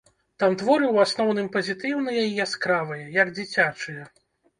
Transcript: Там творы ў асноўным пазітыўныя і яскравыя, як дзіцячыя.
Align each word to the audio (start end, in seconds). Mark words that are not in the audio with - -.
Там 0.43 0.53
творы 0.59 0.85
ў 0.93 1.03
асноўным 1.07 1.49
пазітыўныя 1.55 2.23
і 2.29 2.41
яскравыя, 2.45 3.05
як 3.19 3.27
дзіцячыя. 3.37 4.09